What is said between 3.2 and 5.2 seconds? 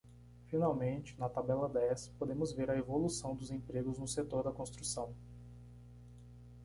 dos empregos no setor da construção.